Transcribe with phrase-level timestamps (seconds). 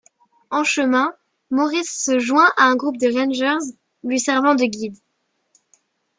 [0.49, 1.13] En chemin,
[1.51, 4.97] Morris se joint à un groupe de rangers lui servant de guide.